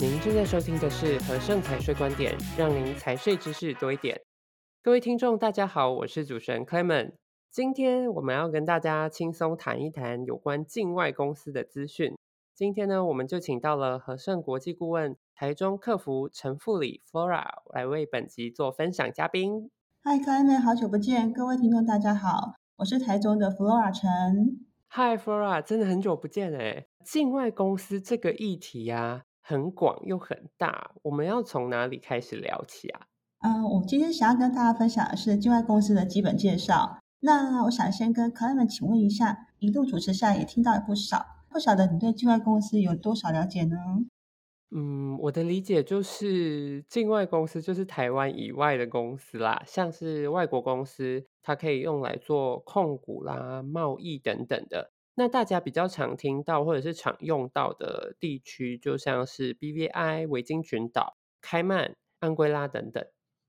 [0.00, 4.18] 您正在收听的是和盛财税观点，让您财税知识多一点。
[4.82, 7.12] 各位听众，大家好，我是主持人 Clement。
[7.50, 12.16] 今天我们要跟大家轻松谈一谈有关境外公司的资讯。
[12.54, 17.44] 今天呢，我们就请到了和盛国际顾问台中客服陈富里 Flora
[17.74, 19.70] 来为本集做分享嘉宾。
[20.02, 24.66] 嗨，Clement，好久不见，各位听众大家好，我是台中的 Flora 陈。
[24.88, 26.86] 嗨，Flora，真的很久不见哎。
[27.04, 29.22] 境外公司这个议题呀、啊。
[29.50, 33.00] 很广又很大，我们要从哪里开始聊起啊？
[33.40, 37.00] 嗯，我今天想要跟大家分享的是境外公司的基本介绍。
[37.18, 43.76] 那我想先跟 Clement 请问一下，一路主持下来也听到了不少，不晓得你对境外公司有多少了解呢？
[44.70, 54.92] 嗯，我的理解就是境外公司就是台湾以外的公司啦，像是外国公司，它可以用来做控股啦、贸易等等的。
[55.20, 63.04] 那大家比较常听到或者是常用到的地区，就像是 BVI、维京群岛、开曼、安圭拉等等。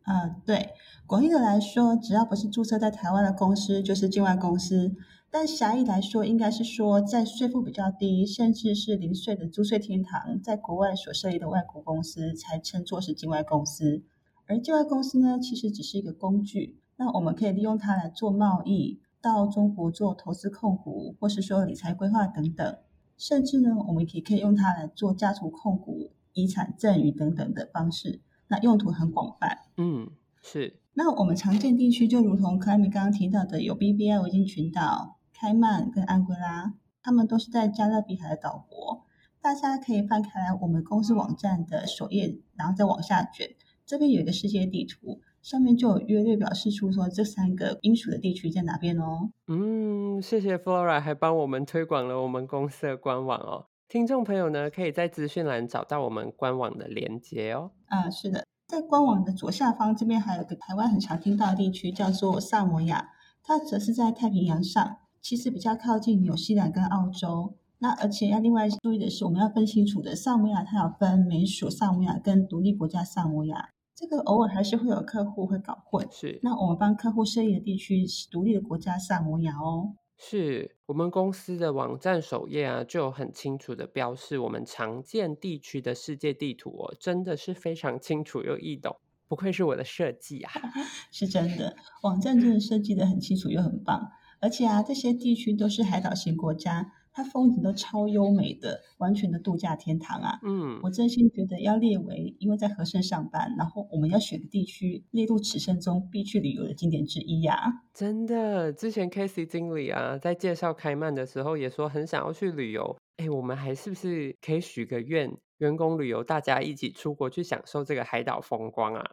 [0.06, 0.72] 嗯，对，
[1.08, 4.94] 广义的来说，只要不是注册在台湾的公司，就是境外公司。
[5.30, 14.04] 但狭义来说，应该是说在税负比较低，甚至是零税的租税天堂，在国外所设立的外国公司，才称作是境外公司。
[14.46, 19.00] 而境外公司呢，其实只是一个工具，那我们可以利用它来做贸易。
[19.22, 22.78] 到中国做投资控股，或是说理财规划等等，
[23.18, 28.22] 甚至呢，我们也可以用它来做家族控股、遗产赠与等等的方式。
[28.48, 29.60] 那用途很广泛。
[29.78, 30.10] 嗯，
[30.42, 30.80] 是。
[30.94, 39.06] 那我们常见地区就如同 Clement 刚刚提到的，有 BBI 维京群岛、开曼跟安圭拉，他们都是在加勒比海的岛国。
[39.40, 45.22] 大家可以翻开来我们公司网站的首页，然后再往下卷，这边有一个世界地图。
[45.42, 49.32] 上面就有约略表示出说这三个英属的地区在哪边哦。
[49.48, 53.66] 嗯，谢谢 Flora 还帮我们推广了我们公司的官网哦。
[53.88, 57.72] 听众朋友呢，可以在资讯栏找到我们官网的连接哦。
[57.88, 63.10] 啊，是的，在官网的左下方这边还有个台湾很常听到的地区叫做萨摩亚，
[63.44, 67.56] 它则是在太平洋上，其实比较靠近纽西兰跟澳洲。
[67.80, 73.70] 那而且要另外注意的是，我们要分清楚的，萨摩亚它有分美属萨摩亚跟独立国家萨摩亚。
[74.02, 76.40] 这个偶尔还是会有客户会搞混，是。
[76.42, 79.94] 那我们帮客户设立的地区是独立的国家萨摩亚哦。
[80.18, 88.98] 是我们公司的网站首页啊，就有很清楚的标示我们常见地区的世界地图哦，真的是非常清楚又易懂，
[89.28, 90.52] 不愧是我的设计啊。
[91.12, 96.92] 是真的，网站真的设计得很清楚又很棒，而且啊，这些地区都是海岛型国家。
[97.14, 100.40] 它风景都超优美的，完全的度假天堂啊！
[100.44, 107.74] 嗯，我真心觉得要列为，因为在和盛上班，然后我们要选的地区列入此生中必去旅游的景点之一呀、啊。
[107.94, 112.98] 真的，之前 Casey 经理啊，在介绍开曼的时候也说很想要去旅游。
[113.18, 119.12] 哎，我们还是不是可以许个愿，员工旅游大家一起出国去享受这个海岛风光啊？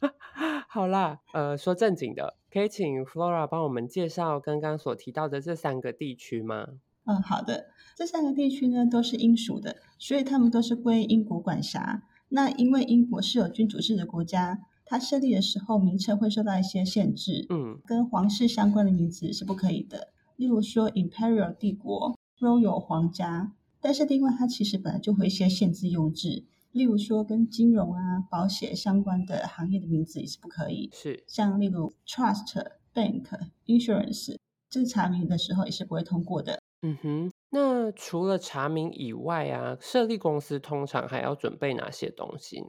[0.68, 6.68] 好啦，呃，说正经的，可以请 Flora 帮我们介绍刚刚所提到的这三个地区吗？
[7.06, 7.66] 嗯，好的。
[7.96, 12.02] 这三个地区呢都是英属的，所以他们都是归英国管辖。
[12.28, 20.08] 那因为英国是有君主制的国家，它设立的时候名称会受到一些限制，嗯，跟皇室相关的名字是不可以的。
[20.36, 23.52] 例如说 Imperial 帝国、Royal 皇家。
[23.78, 30.90] 但是另外它其实本来就会一些限制用字，例如说跟金融啊、保险相关的行业的名字也是不可以。
[30.92, 33.26] 是，像例如 Trust、Bank、
[33.66, 34.36] Insurance，
[34.68, 36.60] 这个查明的时候也是不会通过的。
[36.86, 42.66] 嗯哼，那除了查明以外啊，设立公司通常还要准备哪些东西呢？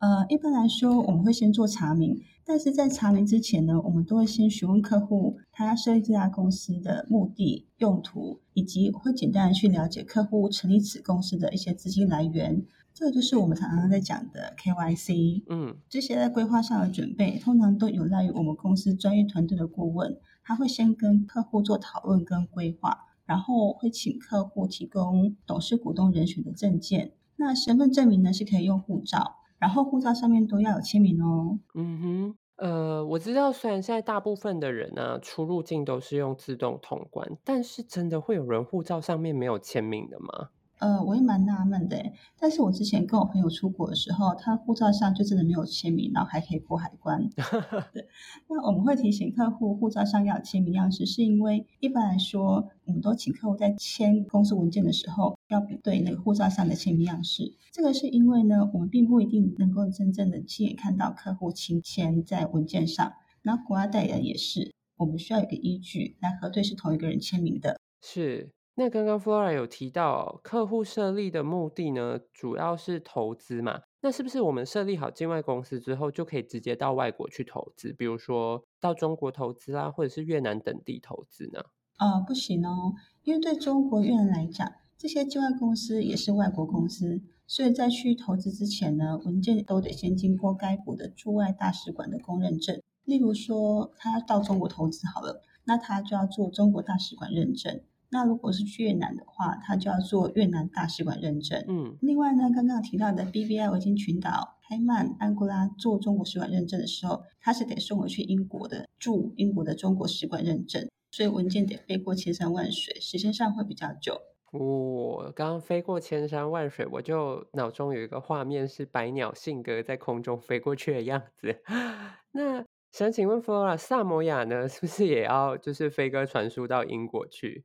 [0.00, 12.66] 呃，一般来说，我们会先做查明，但是在查明之前呢，我们都会先询问客户他要设立这家公司的目的、用途，以及会简单的去了解客户成立此公司的一些资金来源。
[12.92, 15.44] 这个就是我们常常在讲的 KYC。
[15.48, 23.06] 嗯，这些在规划上的准备，通常都有赖于我们公司专业团队的顾问，他会先跟客户做讨论跟规划。
[23.26, 31.58] 然后会请客户提供董事股东人选的证件，那身份证明呢是可以用护照，然后护照上面都要有签名哦。
[31.74, 40.50] 嗯哼，呃，我知道，虽然现在大部分的人呢、啊、出入境都是用自动通关，但是真的会有人护照上面没有签名的吗？
[40.84, 47.26] 呃，我也蛮纳闷的，但是我之前跟我朋友出国的时候，他护照上就真的没有签名，然后还可以过海关。
[47.94, 48.06] 对，
[48.50, 57.54] 那我们会提醒客户护照上要签名样式，是因为一般来说，我们都请客户在签公司文件的时候要比对那个护照上的签名样式。
[57.72, 63.10] 这个是因为呢，我们并不一定能够真正的亲眼看到客户亲签在文件上，
[63.40, 67.80] 那国外代理人也是，我们需要有一个依据来核对是同一个人签名的。
[68.02, 68.50] 是。
[68.76, 73.82] 那刚刚 Flora 有提到，客户设立的目的呢，主要是投资嘛？
[74.00, 77.92] 那是不是我们设立好境外公司之后，就可以直接到外国去投资？
[77.92, 81.60] 比如说到中国投资啊，或者是越南等地投资呢？
[81.98, 92.82] 啊、不行哦，因为对中国、越南来讲，这些境外公司也是外国公司，所以在去投资之前呢，文件都得先经过该国的驻外大使馆的公认证。
[93.04, 97.80] 例如说，他到中国投资好了，那他就要做中国大使馆认证。
[98.14, 101.64] 那如果是去越南的话，他就要做越南大使馆认证。
[101.66, 114.20] 嗯，另外呢，刚刚提到的 B B I 维京群岛、开曼、安哥拉做中国使馆认证的时候，他是得送回去英国的驻英国的中国使馆认证，所以文件得飞过千山万水，时间上会比较久。
[114.52, 121.60] 我、哦、刚刚飞过千山万水，我就脑中有一个画面是百鸟信鸽在空中飞过去的样子。
[122.30, 127.64] 那想请问 Flora，萨摩亚呢，是不是也要就是飞鸽传书到英国去？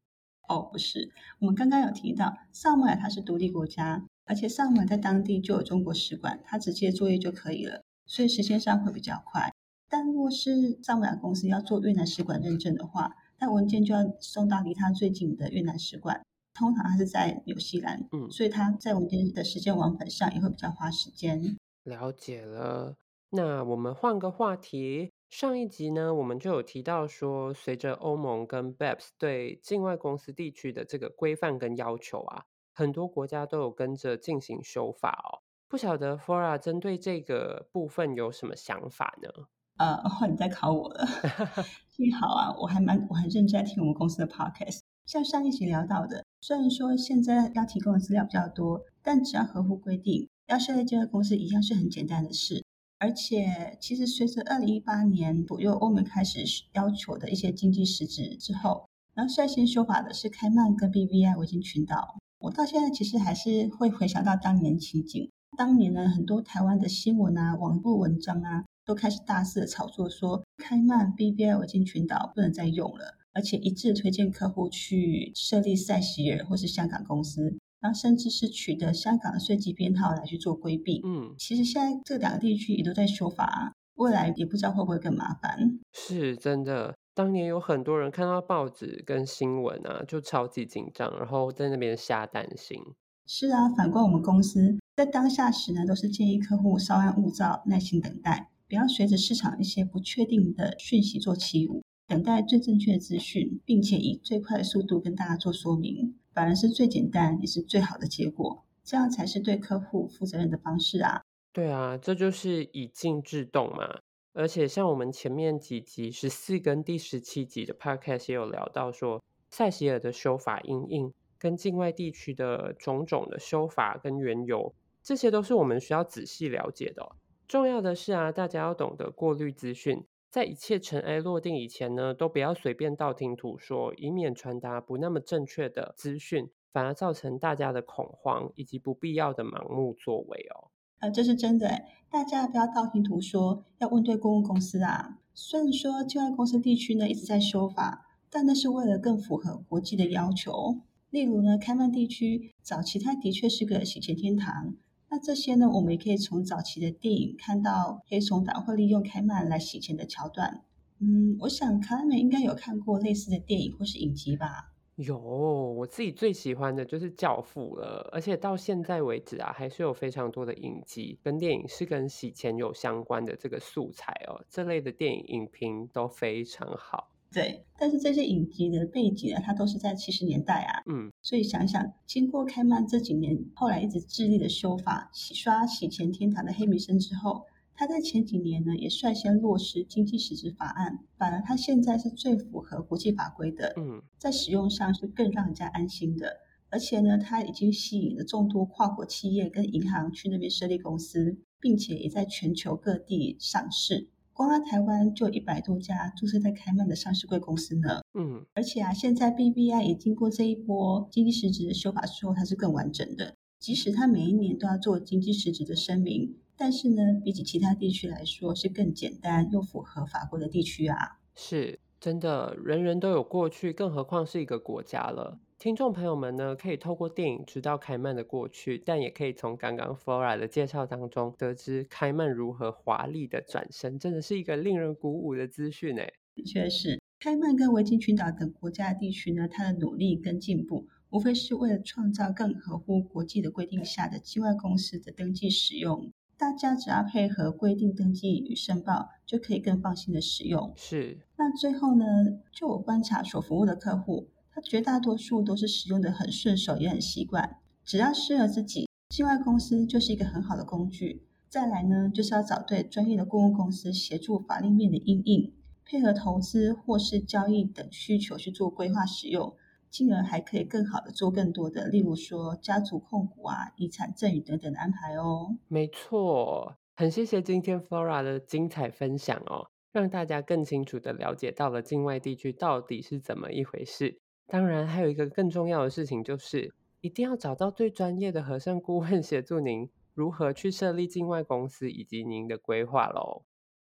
[0.49, 9.53] 哦，不是，我们刚刚有提到，萨摩亚它是独立国家，而且萨摩亚在当地就有中国使馆，它直接作业就可以了，所以时间上会比较快。
[9.87, 16.25] 但若是萨摩亚公司要做越南使馆认证的话，那文件就要送到离它最近的越南使馆，
[16.55, 21.55] 通常它是在纽西兰，嗯，所以它在文件的时间往返上也会比较花时间。
[21.83, 22.95] 了解了，
[23.29, 25.11] 那我们换个话题。
[25.29, 35.45] 上一集呢，我们就有提到说，随着欧盟跟 BEPS 对境外公司地区的这个规范跟要求啊，很多国家都有跟着进行修法哦。
[35.67, 39.29] 不晓得 Flora 针对这个部分有什么想法呢？
[39.77, 41.05] 呃，哦， 你在考我了。
[41.87, 44.79] 幸好啊，我还蛮我很认真在听我们公司的 Podcast。
[45.05, 52.65] 像上一集聊到的，虽然说现在要提供的资料比较多，但只要合乎规定，要设立境外公司一样是很简单的事。
[52.99, 56.43] 而且，其实随着二零一八年左右欧盟开始
[56.73, 62.17] 要求的一些经济实质之后，然后率先修法的是开曼跟 BVI 维京群岛。
[62.39, 65.31] 我到现在其实还是会回想到当年情景。
[65.57, 77.57] 当年呢，很多台湾的新闻啊、网络文章啊，都开始大肆的炒作说，开曼 BVI 维京群岛不能再用了，而且一致推荐客户去设立塞西尔或是香港公司。
[77.81, 81.01] 然后甚至是取得香港的税籍编号来去做规避。
[81.05, 85.79] 嗯，其实现在这两个地区也都在修法啊，未来也不知道会不会更麻烦。
[85.93, 92.79] 是真的，当年有很多人看到报纸跟新闻啊，就超级紧张，然后在那边瞎担心。
[93.25, 106.15] 是啊，反观我们公司在当下时呢，都是建议客户稍安勿躁，耐心等待，不要随着市场一些不确定的讯息做起舞，等待最正确的资讯，并且以最快的速度跟大家做说明。
[106.33, 111.23] 反而是最简单也是最好的结果，这样才是对客户负责任的方式啊！
[111.51, 113.99] 对啊，这就是以静制动嘛。
[114.33, 127.15] 而且像我们前面几集十四跟第十七集的 podcast 也有聊到说，塞西尔的修法因应跟境外地区的种种的修法跟缘由，这些都是我们需要仔细了解的。
[127.47, 130.05] 重要的是啊，大家要懂得过滤资讯。
[130.29, 140.69] 在一切尘埃落定以前呢，都不要随便道听途说，以免传达不那么正确的资讯，反而造成大家的恐慌以及不必要的盲目作为哦。
[140.99, 141.81] 呃，这是真的，
[142.11, 145.17] 大家不要道听途说，要问对公共公司啊。
[145.33, 150.81] 虽然说境外公司地区呢一直在修法，但那是为了更符合国际的要求。
[151.09, 154.75] 例如呢，开曼地区早期它的确是个洗钱天堂。
[155.11, 160.63] 那这些呢，我们也可以从早期的电影看到黑手党会利用开曼来洗钱的桥段。
[160.99, 164.73] 嗯，我想卡拉美应该有看过类似的电影或是影集吧？
[164.95, 174.43] 有，我自己最喜欢的就是《教父》了，而且到现在为止啊，还是有非常多的影集跟电影是跟洗钱有相关的这个素材哦。
[174.49, 177.09] 这类的电影影评都非常好。
[177.31, 187.45] 对，但是这些影集的背景呢，它都是在七十年代啊，嗯，所以想想，经过开曼这几年后来一直致力的修法，洗刷洗钱天堂的黑名声之后，
[187.75, 196.35] 他在前几年呢也率先落实经济实质法案，反而他现在是最符合国际法规的，嗯，在使用上是更让人家安心的，
[196.71, 204.09] 而且呢，他已经吸引了众多跨国企业跟银行去那边设立公司，并且也在全球各地上市。
[204.39, 207.99] 光在台湾就有一百多家注册在开曼的上市贵公司呢。
[208.17, 213.35] 嗯，而且啊，现在 BVI 也经过这一波经济实质的修法之后，它是更完整的。
[213.59, 221.19] 即使它每一年都要做经济实质的声明，但是呢，比起其他地区来说，是更简单又符合法规的地区啊。
[221.35, 225.41] 是真的，人人都有过去，更何况是一个国家了。
[225.59, 236.13] 听众朋友们呢，可以透过电影知道开曼的过去，但也可以从刚刚 Flora 的介绍当中得知开曼如何华丽的转身，真的是一个令人鼓舞的资讯诶。
[236.33, 246.09] 的确是，开曼跟维京群岛等国家地区呢，它的努力跟进步，无非是为了创造更合乎国际的规定下的境外公司的登记使用。
[246.37, 250.71] 大家只要配合规定登记与申报，就可以更放心的使用。
[250.77, 251.17] 是。
[251.35, 252.05] 那最后呢，
[252.53, 254.29] 就我观察所服务的客户，
[254.61, 257.57] 绝大多数都是使用的很顺手，也很习惯。
[257.83, 261.23] 只要适合自己，境外公司就是一个很好的工具。
[261.47, 269.55] 再来呢，就是要找对专业的顾问公司协助法令面的因应，配合投资或是交易等需求去做规划使用。
[269.89, 275.57] 进而还可以更好的做更多的，例如说家族控股啊、遗产赠与等等的安排哦。
[275.67, 284.19] 没错，很谢谢今天 Flora 的精彩分享哦，让大家更清楚的了解到了境外地区到底是怎么一回事。
[284.49, 293.43] 当然，还有一个更重要的事情，就是一定要找到最专业的和盛顾问 协助您如何去设立境外公司以及您的规划喽。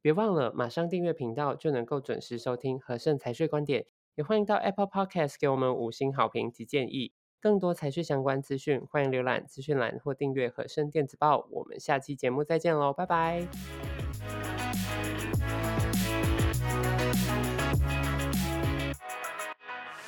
[0.02, 3.86] 别忘了马上订阅频道，就能够准时收听和盛财税观点。
[4.16, 7.14] 也欢迎到 Apple Podcast 给我们五星好评及建议。
[7.40, 11.48] 更多财税相关资讯，欢迎浏览资讯栏或订阅和盛电子报。
[11.52, 13.48] 我们下期节目再见喽，拜拜。